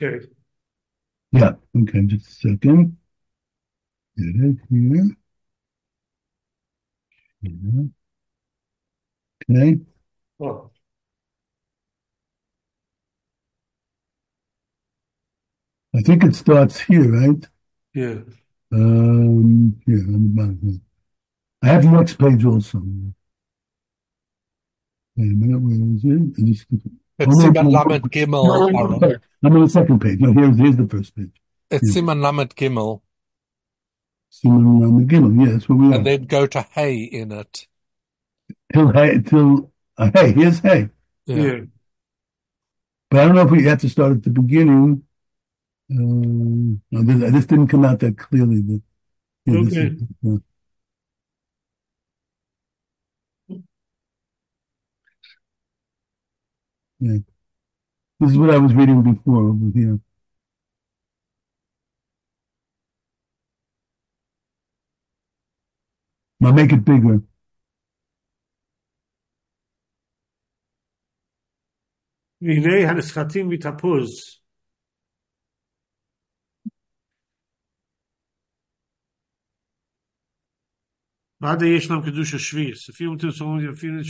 [0.00, 0.26] Okay.
[1.32, 2.96] Yeah, okay, just a second.
[4.16, 5.16] Get it here.
[7.42, 7.88] Here.
[9.50, 9.80] Okay,
[10.40, 10.70] Oh,
[15.94, 17.46] I think it starts here, right?
[17.94, 18.20] yeah.
[18.72, 20.80] Um, here, on the bottom here.
[21.62, 22.78] I have the next page also.
[25.16, 27.01] Wait a minute, where is it?
[27.22, 28.72] It is- It's Siman Lamed Gimel.
[28.72, 29.20] no, Aaron.
[29.44, 30.20] I'm on the second page.
[30.20, 31.30] No, here's, here's the first page.
[31.70, 33.00] It's Siman Lamed Gimel,
[34.30, 37.66] Simon Ram Gimel, yes, where we and then go to hay in it.
[38.72, 40.88] Till, hey, till, uh, hey, here's hey.
[41.26, 41.60] Yeah.
[43.10, 45.02] But I don't know if we have to start at the beginning.
[45.90, 48.62] Um, no, this, this didn't come out that clearly.
[48.62, 48.80] But,
[49.46, 49.96] yeah, this Okay.
[50.24, 50.40] is-
[57.01, 57.11] yeah.
[57.13, 57.19] Yeah.
[58.19, 59.99] This is what I was reading before over here.
[66.43, 67.21] I'll make it bigger.
[72.41, 74.09] והנה הנסחטים מתפוז.
[81.41, 82.89] ועד ישנם קדוש השביעיס.
[82.89, 84.05] אפילו תרצו אפילו את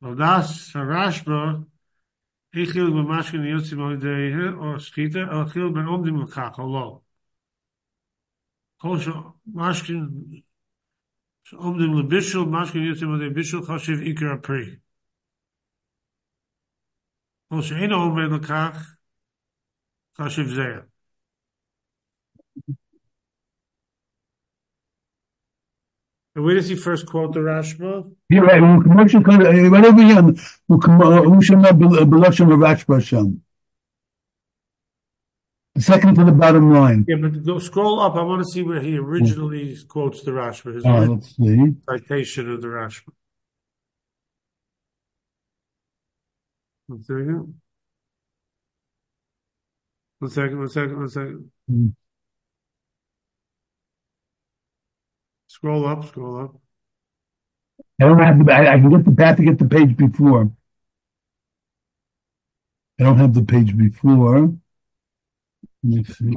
[0.00, 1.66] Weil das, der Rashba,
[2.52, 5.52] ich hielt mir Maschke in die Jutsi, mal der Ehe, oder oh, Schieter, aber ich
[5.54, 7.04] hielt mir um die Mekach, hallo.
[8.80, 9.94] Kosho, Maschke,
[11.52, 14.80] um dem Lebischel, Maschke in die Jutsi, mal der Bischel, Chashiv Iker Apri.
[17.48, 18.96] Kosho, eine Ome in Mekach,
[20.16, 20.48] Chashiv
[26.36, 28.12] And where does he first quote the Rashba?
[28.30, 30.22] Right over here.
[35.74, 37.06] The second to the bottom line.
[37.08, 38.16] Yeah, but go, scroll up.
[38.16, 39.78] I want to see where he originally yeah.
[39.88, 40.74] quotes the Rashba.
[40.74, 41.74] His uh, let's see.
[41.88, 43.08] citation of the Rashba.
[46.88, 47.60] One second.
[50.18, 50.58] One second.
[50.58, 50.98] One second.
[50.98, 51.50] One second.
[51.70, 51.94] Mm.
[55.56, 56.60] Scroll up, scroll up.
[57.98, 60.52] I don't have the, I, I can get the, path to get the page before.
[63.00, 64.38] I don't have the page before.
[64.40, 64.58] Let
[65.82, 66.36] me see.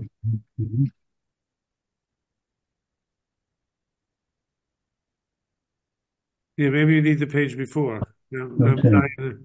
[6.55, 8.01] Yeah, maybe you need the page before.
[8.31, 8.89] Yeah, I'm Okay.
[8.89, 9.39] to-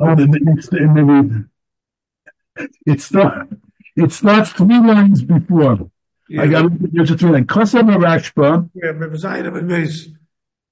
[0.00, 1.48] Oh, the, the next, and then
[2.56, 3.50] we- it start,
[3.96, 5.90] it starts three lines before.
[6.31, 7.45] I Yeah, got, there's a three line.
[7.45, 9.97] Kosev Rashba, yeah, but Zainab and Mace.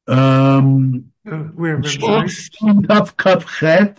[0.07, 1.81] um, Uh, where?
[1.83, 2.87] Zainab?
[2.89, 3.91] Tav Kav Chet.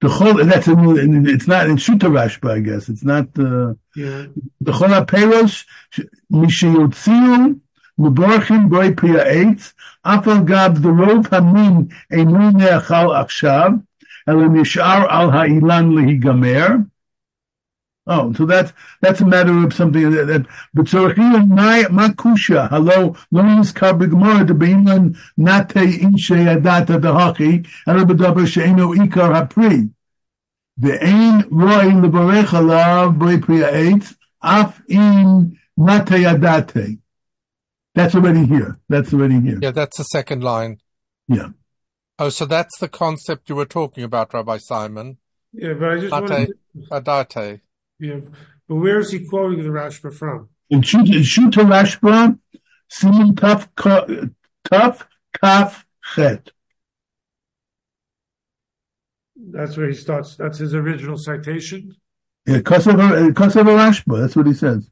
[0.00, 2.88] The whole, that's in, it's not in Shuta Rashba, I guess.
[2.92, 4.26] It's not, uh, Yeah.
[4.60, 6.00] בכל הפירוש, ש-
[6.30, 7.34] משיוציאו
[7.98, 9.72] מבורכים בוי פרי העץ,
[10.02, 13.70] אף על גב דרוב המין אינו נאכל עכשיו,
[14.28, 16.66] אלא נשאר על האילן להיגמר.
[18.09, 18.35] own.
[18.35, 20.25] So that's that's a matter of something that.
[20.25, 27.67] that but Tzorachim my makusha hello learns kabri gemara to beinlan nate inshe adata dehachi
[27.87, 29.91] elabadaber sheino ikar hapri
[30.79, 36.99] ve'ein roi levarech alav b'priya eitz af in nate adate.
[37.95, 38.79] That's already here.
[38.87, 39.59] That's already here.
[39.61, 40.77] Yeah, that's the second line.
[41.27, 41.49] Yeah.
[42.17, 45.17] Oh, so that's the concept you were talking about, Rabbi Simon.
[45.53, 46.49] Yeah, but I just Adate.
[46.89, 46.97] To...
[46.97, 47.61] Adate.
[47.99, 48.21] Yeah,
[48.67, 50.49] but where is he quoting the Rashba from?
[50.69, 52.37] In Shuta Rashba,
[52.87, 53.67] Simon Taf
[54.65, 55.03] Taf
[55.41, 56.51] Kaf Chet.
[59.51, 60.35] That's where he starts.
[60.35, 61.95] That's his original citation.
[62.45, 64.89] Yeah, Kosovo, uh, Kosovo Rashba, that's what he says.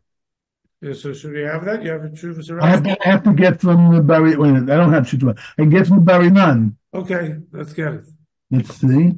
[0.81, 1.83] Yeah, so should we have that?
[1.83, 4.49] You have a true I have, to, I have to get from the Barry, wait
[4.49, 6.75] a minute, I don't have Shuta, I get from the Bar Ilan.
[6.93, 8.05] Okay, let's get it.
[8.51, 9.15] Let's see.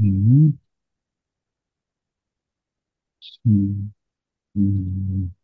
[0.00, 0.58] М.
[3.46, 3.92] М.
[4.56, 5.35] М.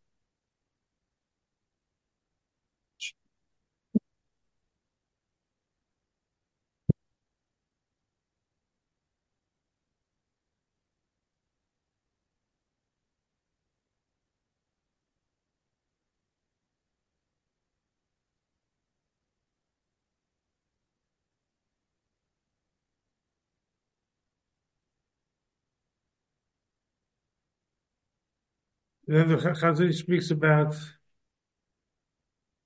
[29.07, 30.77] Then the Chazon speaks about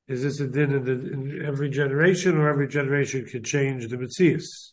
[0.08, 3.96] is this a din in, the, in every generation, or every generation can change the
[3.96, 4.72] Metzias?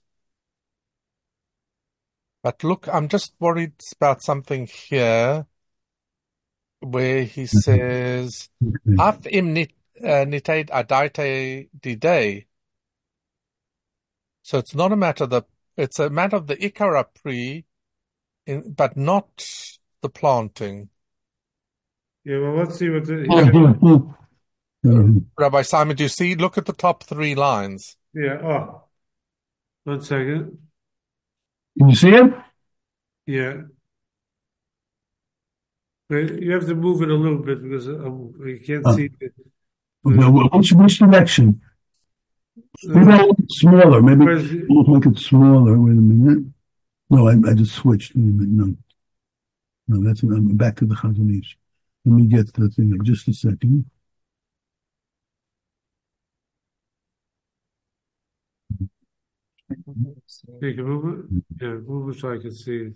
[2.44, 5.48] But look, I'm just worried about something here
[6.82, 8.50] where he says,
[9.00, 9.72] Af im nit,
[10.04, 12.46] uh, nitate adite dide.
[14.44, 15.44] So it's not a matter of the,
[15.78, 17.66] it's a matter of the ikara pre,
[18.46, 19.48] in, but not
[20.02, 20.90] the planting.
[22.26, 24.16] Yeah, well, let's see what the.
[25.38, 26.36] Rabbi Simon, do you see?
[26.36, 27.98] Look at the top three lines.
[28.14, 28.40] Yeah.
[28.44, 28.84] Oh,
[29.86, 30.58] one second.
[31.78, 32.34] Can you see it?
[33.26, 33.62] Yeah.
[36.10, 38.96] But you have to move it a little bit because um, you can't Oh.
[38.96, 39.34] see it.
[40.04, 41.62] Wh- Which, which direction?
[42.84, 44.02] Maybe I'll make it smaller.
[44.02, 45.80] Maybe Where's the- I'll make it smaller.
[45.80, 46.46] Wait a minute.
[47.10, 48.16] No, I, I just switched.
[48.16, 48.50] Wait a minute.
[48.50, 48.76] No.
[49.88, 51.58] No, that's I'm back to the Chazon Ish.
[52.06, 53.86] Let me get the thing up just a second.
[59.70, 61.44] You can move it.
[61.62, 62.94] Yeah, move so I can see it.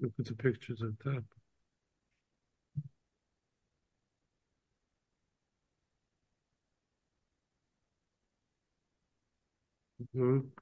[0.00, 1.24] Look at the pictures on top.
[10.14, 10.61] Mhm.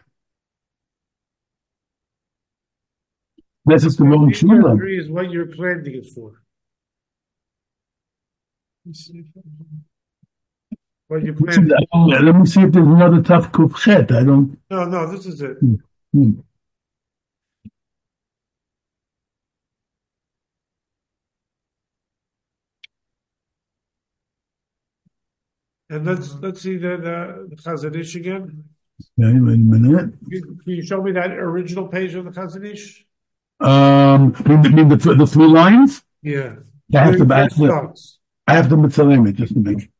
[3.65, 4.77] This is the tshuva.
[4.77, 6.41] Three is what you're planting it for.
[11.07, 11.71] What you planting.
[11.93, 14.11] Let me see if there's another tough kufchet.
[14.11, 14.57] I don't.
[14.69, 15.57] No, no, this is it.
[16.11, 16.31] hmm.
[25.91, 28.63] And let's let's see the the, the Chazon Ish again.
[29.19, 30.13] Okay, wait a minute.
[30.31, 33.05] Can can you show me that original page of the Chazon Ish?
[33.61, 36.03] Um, you mean the, the three lines?
[36.21, 36.55] Yeah.
[36.93, 37.93] I have to, I have to.
[38.47, 38.77] I have to
[39.27, 39.90] it just to make.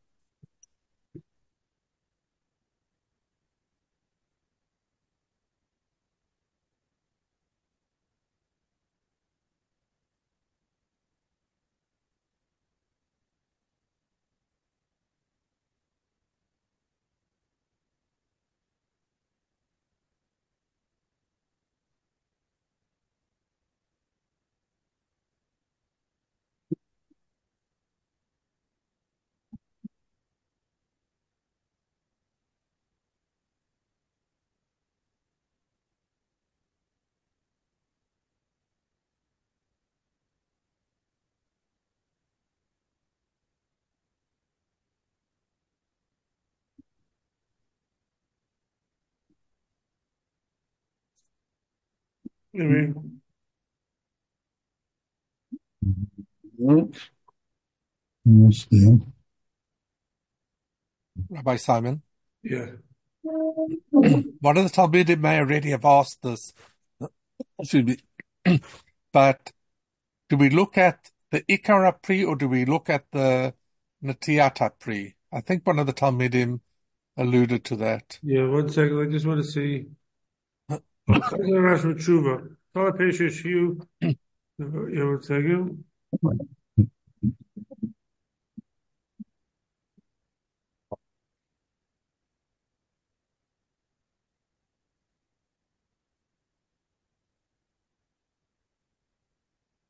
[52.54, 53.20] I mean,
[58.24, 58.98] Yes, there.
[61.30, 62.02] Rabbi Simon,
[62.42, 62.66] yeah.
[63.22, 66.52] one of the Talmidim may already have asked this.
[67.58, 67.98] excuse
[68.44, 68.60] me.
[69.12, 69.52] but
[70.28, 73.54] do we look at the Ikara Pri or do we look at the
[74.04, 75.14] Natiata Pri?
[75.32, 76.60] I think one of the Talmidim
[77.16, 78.18] alluded to that.
[78.22, 79.00] Yeah, one second.
[79.00, 79.86] I just want to see.
[82.96, 83.80] Peshish you.
[84.58, 85.84] Yeah, one second.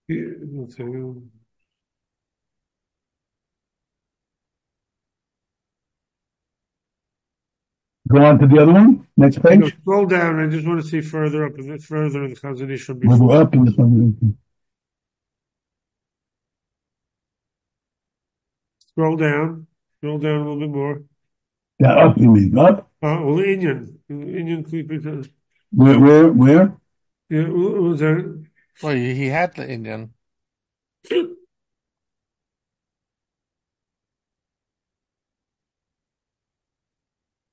[0.08, 1.30] Yeah, one second.
[8.12, 9.06] Go on to the other one.
[9.16, 9.76] Next No, page.
[9.80, 10.38] scroll down.
[10.38, 13.18] I just want to see further up, a bit further in the Chazon Ish We'll
[13.18, 14.36] go up in this one.
[18.88, 19.66] Scroll down.
[19.96, 21.02] Scroll down a little bit more.
[21.78, 22.90] Yeah, up you mean up?
[23.02, 23.96] Uh, well, Inyan.
[24.10, 25.30] Inyan Klipit.
[25.70, 26.76] Where where where?
[27.30, 28.46] Yeah, what was that?
[28.82, 30.12] Well, he he had the Indian.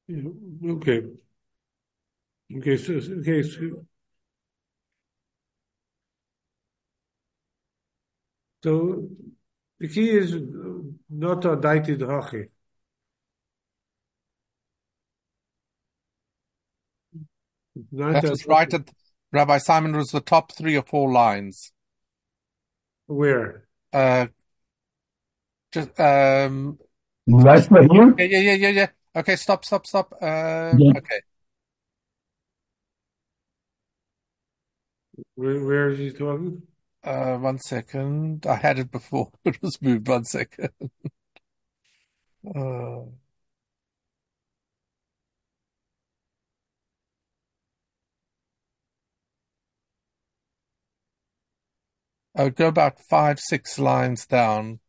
[0.08, 0.22] Yeah,
[0.66, 1.04] okay.
[2.58, 3.86] Okay, so, okay, so.
[8.64, 9.08] So,
[9.80, 10.34] the key is
[11.10, 12.50] not a daiti dhachi.
[17.92, 18.90] Not That was right at
[19.32, 21.72] Rabbi Simon was the top three or four lines.
[23.08, 23.68] Where?
[23.94, 24.28] Uh,
[25.72, 26.80] just um,
[27.28, 28.16] Last right here.
[28.18, 28.88] yeah, yeah, yeah, yeah, yeah.
[29.16, 30.14] Okay, stop, stop, stop.
[30.22, 30.94] Uh, Yeah.
[30.96, 31.22] okay.
[35.36, 36.62] Where, where is he talking?
[37.04, 38.46] Uh, one second.
[38.46, 39.32] I had it before.
[39.46, 40.08] It was moved.
[40.08, 40.70] One second.
[42.44, 43.06] Uh,
[52.36, 54.80] oh, go about five, six lines down.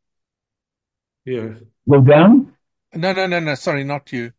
[1.25, 1.55] Yeah.
[1.89, 2.57] Go down.
[2.95, 3.55] No, no, no, no.
[3.55, 4.33] Sorry, not you.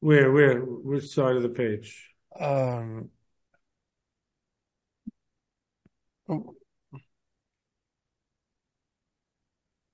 [0.00, 0.60] Where, where?
[0.60, 2.10] Which side of the page?
[2.38, 3.10] Um,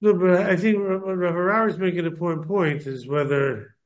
[0.00, 3.76] No, but I think what what Rav Harari is making an important point is whether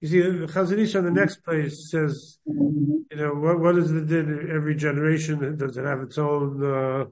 [0.00, 3.90] you see the Chazon Ish on the next page says, you know, what what is
[3.92, 5.56] the din every generation?
[5.58, 6.64] Does it have its own?
[6.64, 7.06] Uh,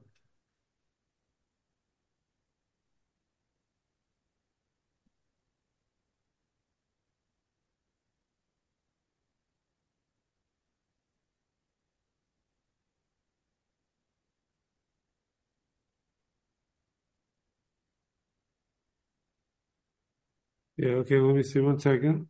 [20.77, 20.89] yeah.
[20.89, 21.19] Okay.
[21.19, 22.27] Let me see one second.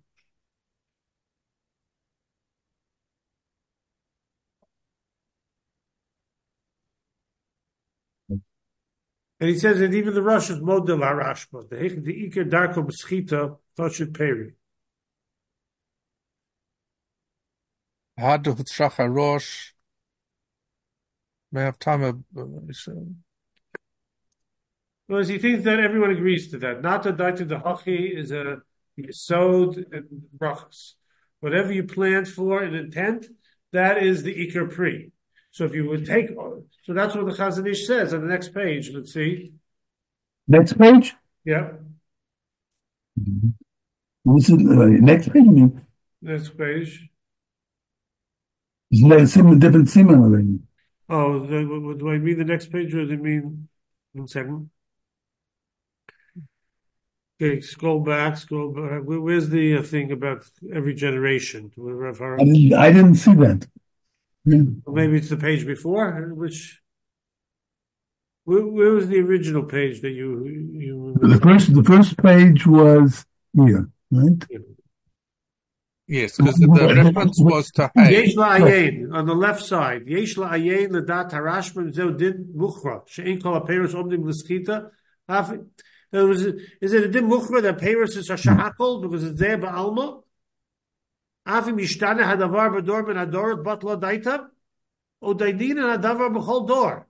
[9.39, 11.70] And he says that even the Russians, model harashma.
[11.70, 14.54] The hech- the ikar darko b'schita toshet peri.
[18.18, 19.74] Hadu Tzracha Rosh.
[21.52, 22.02] May have time?
[22.02, 22.96] of- uh,
[25.08, 26.82] Whereas he thinks that everyone agrees to that.
[26.82, 28.58] Not that daita the hachi is a
[29.12, 30.06] sowed and
[30.38, 30.93] brachas.
[31.41, 33.28] Whatever you planned for an intent,
[33.72, 35.12] that is the ikar pri.
[35.51, 36.30] So if you would take,
[36.84, 38.91] so that's what the Chazon Ish says on the next page.
[38.91, 39.53] Let's see.
[40.47, 41.16] Next page.
[41.43, 41.72] Yeah,
[43.16, 45.45] This is uh, next page.
[45.45, 45.86] Mean,
[46.22, 47.08] next page.
[48.91, 50.60] it's like sim, different already.
[51.08, 53.68] Oh, the, what, do I mean the next page or does it mean
[54.14, 54.72] one second?
[57.41, 59.01] Okay, scroll back, scroll back.
[59.03, 61.71] Where's the uh, thing about every generation?
[61.75, 62.73] Where Har- I didn't.
[62.73, 63.67] I didn't see that.
[64.45, 64.61] Yeah.
[64.88, 66.79] Maybe it's the page before, which
[68.45, 71.73] where, where was the original page that you you The first.
[71.73, 74.45] The first page was here, right?
[76.07, 78.11] Yes, because the reference was to hay.
[78.13, 80.07] Yesh la'ayin on the left side.
[80.07, 84.89] Yesh la'ayin ledat harashba zeu din muchra she'en kol aperos omdim l'skita.
[86.24, 86.41] Words,
[86.82, 90.22] is it a din muchra that peros is a shahakol because it's there ba'alma?
[91.47, 94.47] Afim yishtane hadavar b'dor ben hadorot bat lo daita?
[95.22, 97.07] O daidin and hadavar b'chol dor.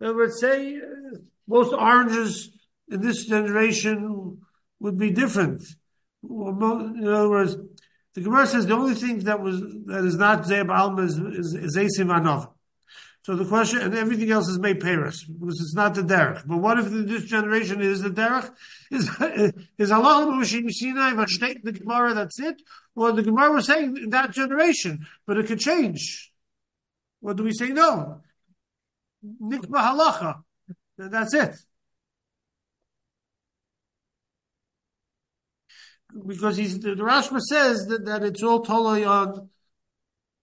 [0.00, 2.50] In other words, say uh, most oranges
[2.90, 4.40] in this generation
[4.80, 5.62] would be different.
[6.22, 7.56] In other words,
[8.14, 11.54] the Gemara says the only thing that was that is not Zeb Alma is is,
[11.54, 12.52] is Anov.
[13.28, 16.46] So the question, and everything else is made peros because it's not the derech.
[16.46, 18.50] But what if this generation is the derech?
[18.90, 19.06] Is
[19.76, 22.14] is Allah Moshe Sinai Vashteit the Gemara?
[22.14, 22.62] That's it.
[22.94, 26.32] Well, the Gemara was saying that generation, but it could change.
[27.20, 27.68] What do we say?
[27.68, 28.22] No,
[29.22, 30.42] nikba halacha.
[30.96, 31.54] That's it.
[36.26, 39.50] Because he's the, the says that, that it's all totally on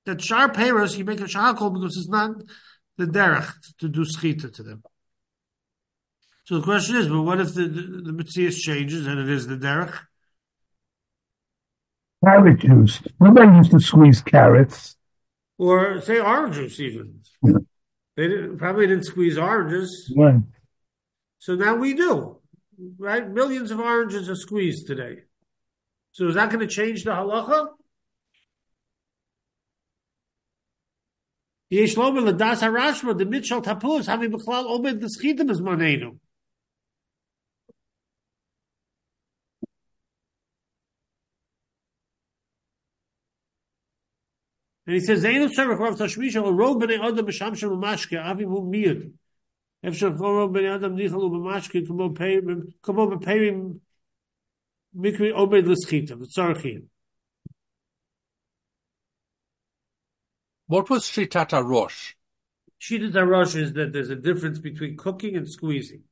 [0.06, 2.44] that Shar peros, you make a shakal because it's not
[2.98, 4.84] the derech to do schita to them.
[6.46, 9.58] So the question is, but what if the the, the changes and it is the
[9.58, 9.98] derech?
[12.24, 13.02] Carrot juice.
[13.20, 14.96] Nobody used to squeeze carrots.
[15.58, 17.22] Or say orange juice even.
[17.44, 17.54] Yeah.
[18.16, 20.12] They didn't, probably didn't squeeze oranges.
[20.16, 20.42] Right.
[21.40, 22.40] So now we do.
[22.98, 23.30] Right?
[23.30, 25.24] Millions of oranges are squeezed today.
[26.12, 27.68] So is that going to change the halacha?
[31.76, 36.18] The mitshal tapuz havi b'chlal omed the schitim is manenu.
[44.88, 48.46] And he says, "Zayin of tzarich rav tashmisha or rov b'nei adam b'shamshem b'mashke avim
[48.46, 49.14] hu miyud."
[49.84, 51.86] Efshar kol rov b'nei adam nichalu b'mashke
[52.82, 53.80] kamo b'peirim
[54.96, 56.88] mikri omed l'schitim tzarchim.
[60.68, 62.14] What was Shitata Rosh?
[62.82, 66.04] Shita Darosh is that there's a difference between cooking and squeezing.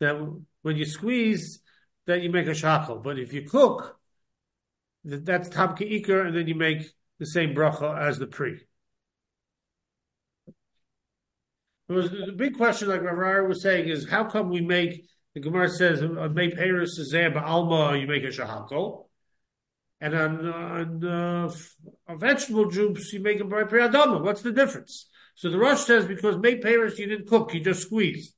[0.00, 0.16] That
[0.62, 1.60] when you squeeze,
[2.06, 3.02] that you make a shachal.
[3.02, 3.98] But if you cook,
[5.04, 6.82] that's tam iker, and then you make
[7.18, 8.60] the same bracha as the pre.
[11.88, 15.04] It was the big question, like Rav was saying, is how come we make
[15.34, 19.06] the Gemara says uh, peros Zeh Alma, you make a shahakol,
[20.02, 24.20] and on, on uh, f- vegetable juice you make a by Priyadama.
[24.20, 25.08] What's the difference?
[25.36, 28.34] So the Rosh says because make peros you didn't cook, you just squeezed.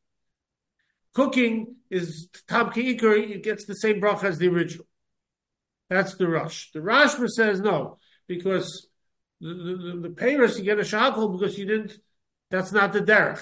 [1.15, 4.87] Cooking is Tam Ki'ikr, it gets the same bracha as the original.
[5.89, 6.71] That's the Rosh.
[6.73, 8.87] The Rashba says no, because
[9.41, 11.99] the, the, the, you get a shahakol because you didn't
[12.51, 13.41] that's not the derech.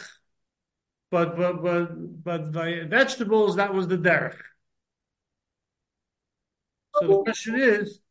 [1.11, 4.39] But but but but by vegetables, that was the derech.
[6.95, 8.02] So the question is,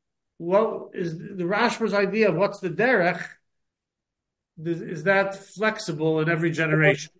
[0.42, 3.24] what is the Rashba's idea of what's the derech?
[4.66, 7.12] Is that flexible in every generation?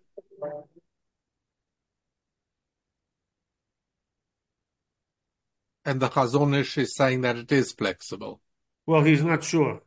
[5.84, 8.40] And the Chazon Ish is saying that it is flexible.
[8.86, 9.82] Well, he's not sure.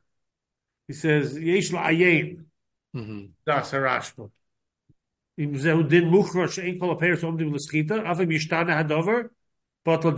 [0.87, 2.45] He says yesh la'ayin
[2.95, 3.31] Mhm.
[3.45, 4.31] das harashba.
[5.37, 9.29] Im zehu din muchra she'en kol apeiros omdim l'schita, afim yishtana hadover,
[9.85, 10.15] botla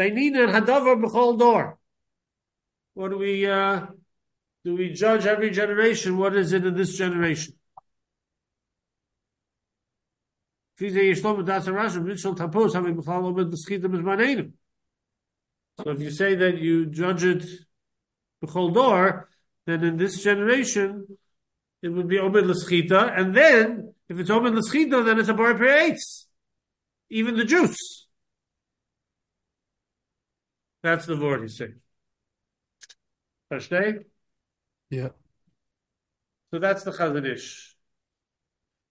[0.00, 1.78] daitem, need an hadover b'chol dor.
[2.94, 3.86] What do we, uh,
[4.64, 6.16] do we judge every generation?
[6.18, 7.54] What is it in this generation?
[10.78, 10.92] So if
[16.00, 17.44] you say that you judge it
[18.42, 19.28] b'chol dor,
[19.66, 21.18] then in this generation,
[21.82, 25.58] it would be Omed L'Schita, and then, if it's Omed L'Schita, then it's a Bar.
[27.10, 28.06] Even the juice.
[30.82, 31.80] That's the word he's saying.
[33.52, 34.04] Versteh?
[34.90, 35.08] Yeah.
[36.52, 37.76] So that's the Chazon Ish.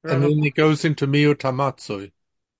[0.04, 2.12] And then it goes into Miu Tamatsui.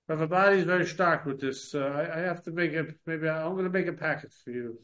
[0.08, 1.74] Rav Abadi is very stark with this.
[1.74, 4.32] Uh, I, I have to make a, maybe I, I'm going to make a packet
[4.44, 4.78] for you.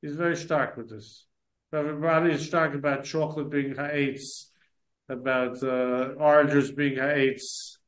[0.00, 1.26] He's very stark with this.
[1.72, 4.50] Rav Abadi is stark about chocolate being ha'etz,
[5.08, 7.79] about uh, oranges being ha'etz.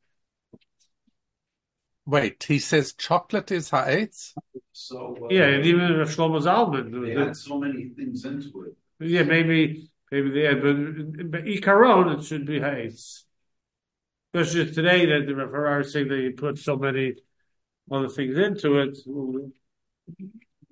[2.05, 4.35] Wait, he says chocolate is ha'etz?
[4.73, 5.17] So.
[5.23, 7.05] uh, Yeah, and even Rav Shlomo Zalman.
[7.05, 8.77] They add so many things into it.
[8.99, 13.25] Yeah, maybe maybe they had, but, but ikaron it should be ha'etz.
[14.35, 17.15] Especially today that the Rav Harari saying that you put so many
[17.91, 18.99] other things into it.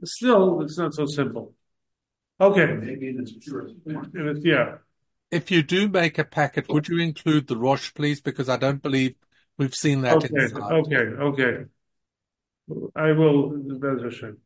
[0.04, 1.54] Still, it's not so simple.
[2.40, 4.10] Okay, Maybe its purest form.
[4.14, 4.78] And it's- yeah.
[5.30, 8.20] If you do make a packet, would you include the Rosh, please?
[8.20, 9.14] Because I don't believe
[9.60, 10.72] we've seen that Okay, inside.
[10.80, 11.54] okay, okay.
[12.96, 13.50] I will,
[13.82, 14.38] Bez Hashem.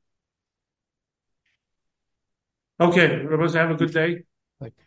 [2.80, 4.24] Okay, Rabbi, have a good day.
[4.60, 4.84] Thank you.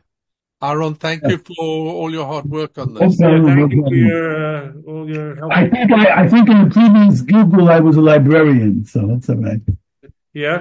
[0.68, 1.54] Aaron, thank you for
[2.00, 3.22] all your hard work on this.
[3.22, 3.46] Okay.
[3.46, 5.52] Thank you for your, uh, all your help.
[5.54, 9.30] I think I, I think in the previous Google I was a librarian, so that's
[9.30, 9.62] all right.
[10.34, 10.56] Yeah?